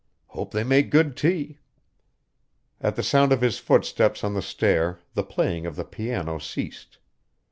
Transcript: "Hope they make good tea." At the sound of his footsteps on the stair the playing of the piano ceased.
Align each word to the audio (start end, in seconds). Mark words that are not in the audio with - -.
"Hope 0.29 0.49
they 0.51 0.63
make 0.63 0.89
good 0.89 1.15
tea." 1.15 1.59
At 2.81 2.95
the 2.95 3.03
sound 3.03 3.31
of 3.31 3.41
his 3.41 3.59
footsteps 3.59 4.23
on 4.23 4.33
the 4.33 4.41
stair 4.41 4.97
the 5.13 5.21
playing 5.21 5.67
of 5.67 5.75
the 5.75 5.85
piano 5.85 6.39
ceased. 6.39 6.97